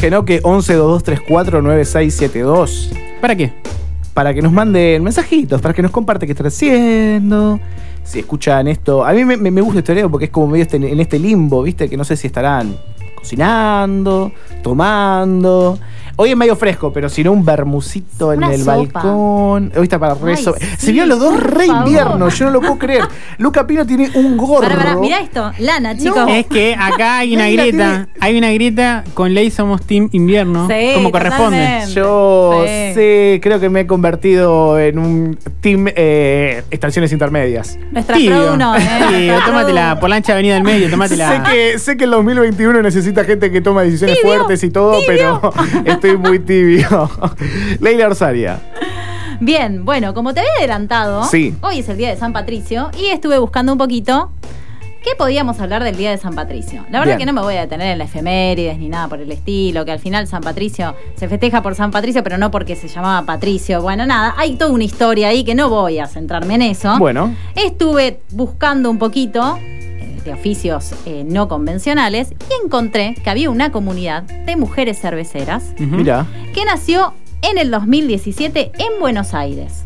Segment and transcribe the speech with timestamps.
[0.00, 0.24] Les dije, ¿no?
[0.24, 2.88] Que 1122349672.
[3.20, 3.52] ¿Para qué?
[4.14, 7.60] Para que nos manden mensajitos, para que nos comparte qué están haciendo.
[8.02, 9.04] Si escuchan esto.
[9.04, 11.62] A mí me, me- gusta este horario porque es como medio este- en este limbo,
[11.62, 11.86] ¿viste?
[11.88, 12.74] Que no sé si estarán
[13.14, 14.32] cocinando,
[14.62, 15.78] tomando.
[16.22, 18.76] Hoy es medio fresco, pero si no, un bermucito en Una el sopa.
[18.76, 19.72] balcón.
[19.74, 21.86] Hoy está para re Ay, so- sí, Se vio los dos por re favor.
[21.88, 23.04] invierno, yo no lo puedo creer.
[23.38, 24.60] Luca Pino tiene un gorro.
[24.68, 25.50] Para, para, mira esto.
[25.60, 26.24] Lana, chicos.
[26.28, 28.08] Es que acá hay una Leila grieta.
[28.20, 30.68] Hay una grieta con ley somos Team Invierno.
[30.68, 31.56] Sí, como corresponde.
[31.56, 31.94] totalmente.
[31.94, 32.92] Yo Sí.
[32.94, 37.78] sí, creo que me he convertido en un team eh, estaciones intermedias.
[37.92, 38.36] Nuestra Tibio.
[38.36, 38.80] Produ no, ¿eh?
[39.08, 40.00] Tibio, Nuestra tómatela Produ.
[40.00, 41.30] por la ancha avenida del medio, tómatela.
[41.46, 45.00] Sé que, sé que el 2021 necesita gente que toma decisiones Tibio, fuertes y todo,
[45.00, 45.06] tibio.
[45.06, 45.52] pero
[45.86, 47.10] estoy muy tibio.
[47.80, 48.60] Leila Orsaria.
[49.40, 51.54] Bien, bueno, como te había adelantado, Sí.
[51.62, 54.32] hoy es el día de San Patricio y estuve buscando un poquito
[55.02, 56.82] qué podíamos hablar del día de San Patricio.
[56.90, 57.18] La verdad Bien.
[57.20, 59.92] que no me voy a detener en la efemérides ni nada por el estilo, que
[59.92, 63.80] al final San Patricio se festeja por San Patricio, pero no porque se llamaba Patricio.
[63.80, 66.98] Bueno, nada, hay toda una historia ahí que no voy a centrarme en eso.
[66.98, 69.58] Bueno, Estuve buscando un poquito
[70.24, 76.64] de oficios eh, no convencionales y encontré que había una comunidad de mujeres cerveceras que
[76.64, 79.84] nació en el 2017 en Buenos Aires.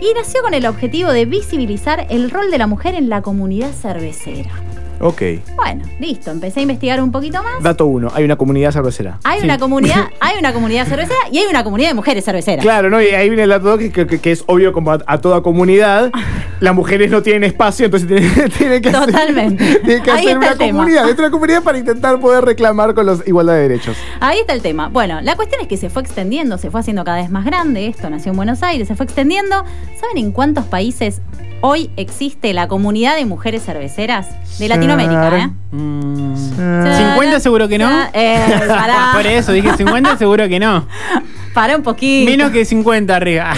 [0.00, 3.72] Y nació con el objetivo de visibilizar el rol de la mujer en la comunidad
[3.72, 4.50] cervecera.
[5.00, 5.22] Ok.
[5.56, 7.62] Bueno, listo, empecé a investigar un poquito más.
[7.62, 9.18] Dato uno, hay una comunidad cervecera.
[9.24, 9.44] Hay Sí.
[9.44, 12.62] una comunidad, hay una comunidad cervecera y hay una comunidad de mujeres cerveceras.
[12.62, 13.02] Claro, ¿no?
[13.02, 15.42] Y ahí viene el dato dos, que, que- que es obvio como a, a toda
[15.42, 16.10] comunidad.
[16.60, 19.64] Las mujeres no tienen espacio, entonces tienen, tienen que hacer, Totalmente.
[19.84, 23.04] tienen que Ahí hacer una comunidad, dentro de la comunidad para intentar poder reclamar con
[23.06, 23.96] los igualdad de derechos.
[24.20, 24.88] Ahí está el tema.
[24.88, 27.88] Bueno, la cuestión es que se fue extendiendo, se fue haciendo cada vez más grande.
[27.88, 29.64] Esto nació en Buenos Aires, se fue extendiendo.
[30.00, 31.20] ¿Saben en cuántos países
[31.60, 34.28] hoy existe la comunidad de mujeres cerveceras?
[34.58, 35.48] De Latinoamérica, ¿eh?
[35.72, 36.36] Mm.
[36.36, 37.90] 50 seguro que no.
[38.12, 39.10] Eh, pará.
[39.14, 40.86] Por eso dije 50 seguro que no.
[41.52, 42.30] Pará un poquito.
[42.30, 43.54] Menos que 50 arriba.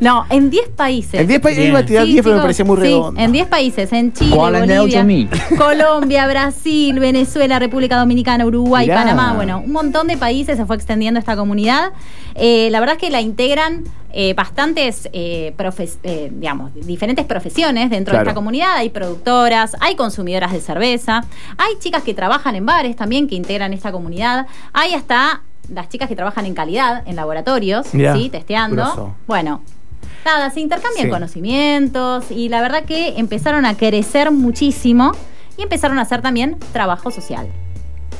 [0.00, 1.20] No, en 10 países.
[1.20, 1.70] En 10 países Bien.
[1.70, 3.20] iba a tirar Sí, 10, pero me parecía muy sí, redondo.
[3.20, 5.28] en 10 países, en Chile, Bolivia.
[5.56, 8.96] Colombia, Brasil, Venezuela, República Dominicana, Uruguay, Mirá.
[9.02, 11.92] Panamá, bueno, un montón de países se fue extendiendo esta comunidad.
[12.34, 17.90] Eh, la verdad es que la integran eh, bastantes, eh, profes- eh, digamos, diferentes profesiones
[17.90, 18.24] dentro Claro.
[18.24, 18.76] de esta comunidad.
[18.76, 21.24] Hay productoras, hay consumidoras de cerveza,
[21.58, 26.08] hay chicas que trabajan en bares también que integran esta comunidad, hay hasta las chicas
[26.08, 28.30] que trabajan en calidad, en laboratorios, Mirá, ¿sí?
[28.30, 28.76] testeando.
[28.76, 29.14] grosso.
[29.26, 29.60] Bueno,
[30.24, 31.10] nada, se intercambian Sí.
[31.10, 35.12] conocimientos y la verdad que empezaron a crecer muchísimo
[35.56, 37.48] y empezaron a hacer también trabajo social.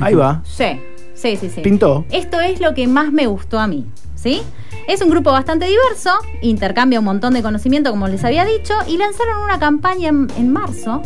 [0.00, 0.42] Ahí va.
[0.44, 0.80] Sí,
[1.14, 1.60] sí, sí, sí.
[1.60, 2.04] Pintó.
[2.10, 4.42] Esto es lo que más me gustó a mí, ¿sí?
[4.88, 8.96] Es un grupo bastante diverso, intercambia un montón de conocimiento, como les había dicho, y
[8.96, 11.02] lanzaron una campaña en, en marzo,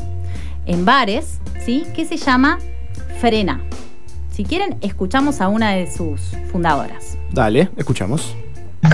[0.64, 1.84] en bares, ¿sí?
[1.94, 2.58] Que se llama
[3.20, 3.60] Frena.
[4.30, 6.20] Si quieren, escuchamos a una de sus
[6.52, 7.18] fundadoras.
[7.32, 8.34] Dale, escuchamos.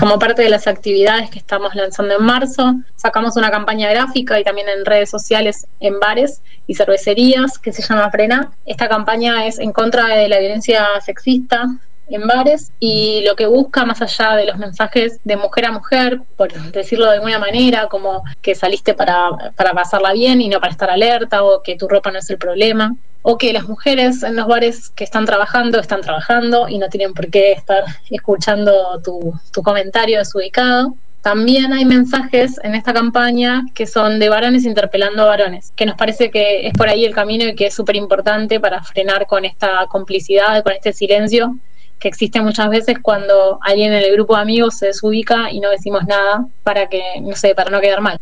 [0.03, 4.43] Como parte de las actividades que estamos lanzando en marzo, sacamos una campaña gráfica y
[4.43, 8.51] también en redes sociales, en bares y cervecerías, que se llama Frena.
[8.65, 11.69] Esta campaña es en contra de la violencia sexista
[12.09, 16.19] en bares y lo que busca más allá de los mensajes de mujer a mujer,
[16.35, 20.73] por decirlo de alguna manera, como que saliste para, para pasarla bien y no para
[20.73, 24.35] estar alerta o que tu ropa no es el problema, o que las mujeres en
[24.35, 29.33] los bares que están trabajando están trabajando y no tienen por qué estar escuchando tu,
[29.51, 30.95] tu comentario desubicado.
[31.21, 35.95] También hay mensajes en esta campaña que son de varones interpelando a varones, que nos
[35.95, 39.45] parece que es por ahí el camino y que es súper importante para frenar con
[39.45, 41.55] esta complicidad, con este silencio
[42.03, 45.69] que existe muchas veces cuando alguien en el grupo de amigos se desubica y no
[45.69, 48.19] decimos nada para que, no sé, para no quedar mal.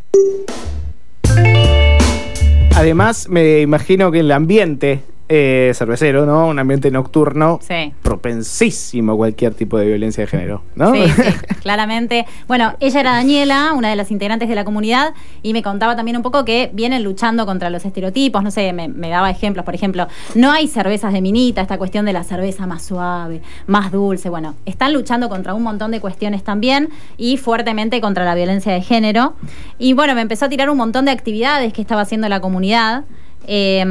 [2.81, 5.01] Además, me imagino que el ambiente
[5.33, 6.47] eh, cervecero, ¿no?
[6.47, 7.59] Un ambiente nocturno.
[7.61, 7.93] Sí.
[8.01, 10.91] Propensísimo a cualquier tipo de violencia de género, ¿no?
[10.91, 11.21] Sí, sí,
[11.61, 12.25] claramente.
[12.49, 16.17] Bueno, ella era Daniela, una de las integrantes de la comunidad, y me contaba también
[16.17, 18.43] un poco que vienen luchando contra los estereotipos.
[18.43, 19.63] No sé, me, me daba ejemplos.
[19.63, 20.05] Por ejemplo,
[20.35, 24.29] no hay cervezas de minita, esta cuestión de la cerveza más suave, más dulce.
[24.29, 28.81] Bueno, están luchando contra un montón de cuestiones también y fuertemente contra la violencia de
[28.81, 29.35] género.
[29.79, 33.05] Y bueno, me empezó a tirar un montón de actividades que estaba haciendo la comunidad.
[33.47, 33.83] Eh,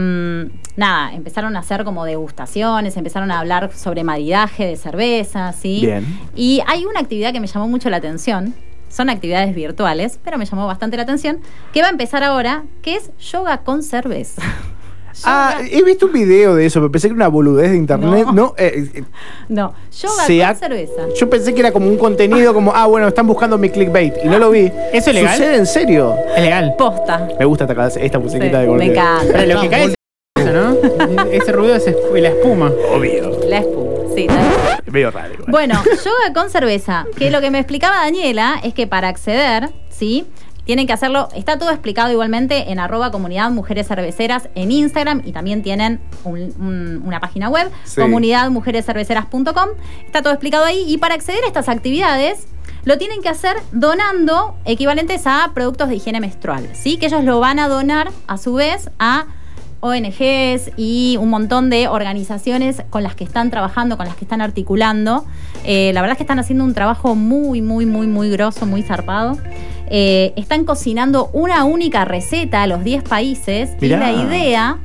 [0.77, 5.81] nada, empezaron a hacer como degustaciones, empezaron a hablar sobre maridaje de cerveza, ¿sí?
[5.83, 6.07] Bien.
[6.35, 8.55] Y hay una actividad que me llamó mucho la atención.
[8.89, 11.39] Son actividades virtuales, pero me llamó bastante la atención,
[11.73, 14.43] que va a empezar ahora, que es yoga con cerveza.
[15.25, 18.27] Ah, he visto un video de eso, pero pensé que era una boludez de internet.
[18.27, 18.33] No.
[18.33, 19.03] No, eh, eh,
[19.49, 21.03] No, yoga se con ha- cerveza.
[21.19, 24.15] Yo pensé que era como un contenido como, ah, bueno, están buscando mi clickbait.
[24.25, 24.71] Y no lo vi.
[24.93, 25.37] ¿Eso es legal?
[25.37, 26.15] ¿Sucede en serio?
[26.37, 26.75] Es legal.
[26.79, 27.29] Posta.
[27.39, 29.33] Me gusta esta, esta musiquita Sí, de me encanta.
[29.33, 29.95] Pero lo que cae es
[30.37, 31.25] eso, ¿no?
[31.31, 32.71] Ese ruido es la espuma.
[32.95, 33.39] Obvio.
[33.49, 33.91] La espuma.
[34.15, 34.27] Sí.
[34.91, 35.35] Medio raro.
[35.35, 35.51] igual.
[35.51, 37.07] Bueno, yoga con cerveza.
[37.17, 40.27] Que lo que me explicaba Daniela es que para acceder, ¿sí?
[40.65, 45.33] Tienen que hacerlo, está todo explicado igualmente en arroba comunidad mujeres cerveceras en Instagram y
[45.33, 48.01] también tienen un- un- una página web, Sí.
[48.01, 49.69] comunidadmujerescerveceras.com.
[50.07, 52.47] Está todo explicado ahí y para acceder a estas actividades
[52.85, 56.97] lo tienen que hacer donando equivalentes a productos de higiene menstrual, ¿sí?
[56.97, 59.27] Que ellos lo van a donar a su vez a
[59.81, 64.41] ONGs y un montón de organizaciones con las que están trabajando, con las que están
[64.41, 65.25] articulando.
[65.65, 68.83] Eh, la verdad es que están haciendo un trabajo muy, muy, muy, muy grosso, muy
[68.83, 69.39] zarpado.
[69.89, 73.97] Eh, están cocinando una única receta a los 10 países Mirá.
[73.97, 74.79] y la idea,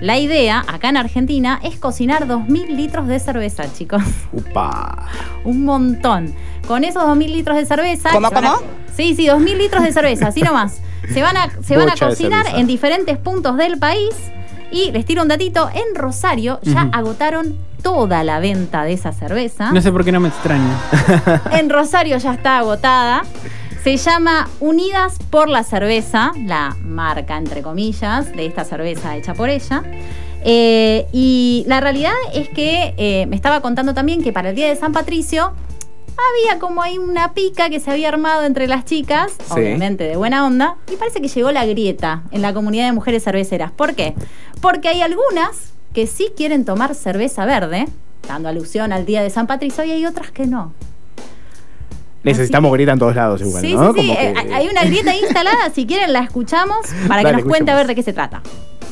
[0.00, 4.02] la idea acá en Argentina es cocinar 2.000 litros de cerveza, chicos.
[4.32, 5.06] Upa.
[5.44, 6.32] Un montón.
[6.66, 8.10] Con esos 2.000 litros de cerveza.
[8.12, 8.62] ¿Cómo, van a- cómo?
[8.96, 10.80] Sí, sí, 2.000 litros de cerveza, así nomás.
[11.12, 14.14] Se van a, se van a cocinar en diferentes puntos del país.
[14.70, 19.72] Y les tiro un datito: en Rosario ya agotaron toda la venta de esa cerveza.
[19.72, 20.76] No sé por qué no me extraña.
[21.52, 23.22] En Rosario ya está agotada.
[23.82, 29.48] Se llama Unidas por la Cerveza, la marca, entre comillas, de esta cerveza hecha por
[29.48, 29.82] ella.
[30.44, 34.68] Eh, y la realidad es que eh, me estaba contando también que para el Día
[34.68, 35.52] de San Patricio
[36.18, 39.52] había como ahí una pica que se había armado entre las chicas, Sí.
[39.54, 43.24] obviamente de buena onda, y parece que llegó la grieta en la comunidad de mujeres
[43.24, 43.70] cerveceras.
[43.72, 44.14] ¿Por qué?
[44.60, 47.86] Porque hay algunas que sí quieren tomar cerveza verde,
[48.26, 50.72] dando alusión al Día de San Patricio, y hay otras que no.
[52.24, 53.92] Necesitamos gritar en todos lados igual, Sí, ¿no?
[53.94, 54.10] sí, sí.
[54.10, 55.70] Eh, que- Hay una grieta instalada.
[55.70, 58.42] Si quieren, la escuchamos para que nos cuente a ver de qué se trata.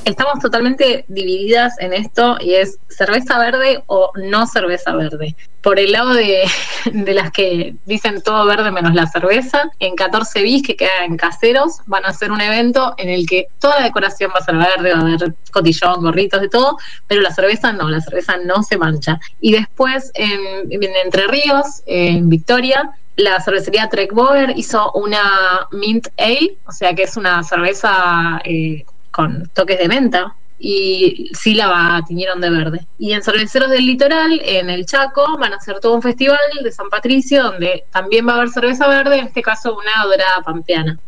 [0.07, 5.35] Estamos totalmente divididas en esto y es cerveza verde o no cerveza verde.
[5.63, 6.45] Por el lado de,
[6.93, 11.17] de las que dicen todo verde menos la cerveza, en 14 bis que queda en
[11.17, 14.55] caseros van a hacer un evento en el que toda la decoración va a ser
[14.55, 18.63] verde, va a haber cotillón, gorritos, de todo, pero la cerveza no, la cerveza no
[18.63, 19.19] se mancha.
[19.41, 26.07] Y después en, en Entre Ríos, en Victoria, la cervecería Trek Boer hizo una Mint
[26.17, 28.85] Ale, o sea que es una cerveza eh,
[29.17, 30.35] con toques de menta.
[30.59, 32.87] Y sí la tiñeron de verde.
[32.99, 36.73] Y en Cerveceros del Litoral, en el Chaco, van a hacer todo un festival de
[36.73, 40.99] San Patricio, donde también va a haber cerveza verde, en este caso una dorada pampeana.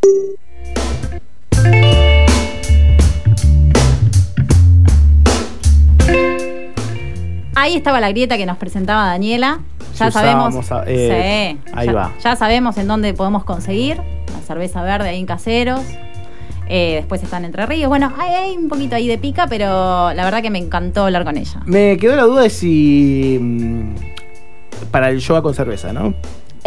[7.54, 9.60] Ahí estaba la grieta que nos presentaba Daniela.
[9.96, 10.54] Ya Si sabemos.
[10.54, 12.12] usábamos a- eh, Sí, ahí ya, va.
[12.22, 15.80] ya sabemos en dónde podemos conseguir la cerveza verde ahí en caseros.
[16.68, 17.88] Eh, después están Entre Ríos.
[17.88, 21.36] Bueno, hay, un poquito ahí de pica, pero la verdad que me encantó hablar con
[21.36, 21.60] ella.
[21.66, 23.38] Me quedó la duda de si.
[23.40, 23.94] mm,
[24.90, 26.14] Para el yoga con cerveza, ¿no?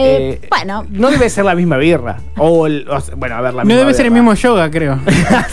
[0.05, 2.17] Eh, Eh, bueno, No debe ser la misma birra.
[2.37, 4.69] O, el- o sea, bueno, a ver, la No misma debe ser el mismo yoga,
[4.71, 4.99] creo.